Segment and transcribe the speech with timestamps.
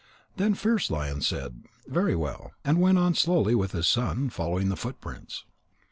[0.35, 4.75] Then Fierce lion said "Very well," and went on slowly with his son, following the
[4.75, 5.45] footprints.